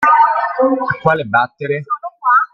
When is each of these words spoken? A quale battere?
A 0.61 0.95
quale 1.03 1.25
battere? 1.25 1.83